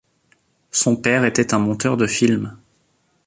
Son 0.71 0.95
père 0.95 1.25
était 1.25 1.53
un 1.53 1.59
monteur 1.59 1.95
de 1.95 2.07
film. 2.07 2.57